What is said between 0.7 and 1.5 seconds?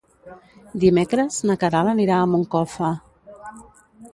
Dimecres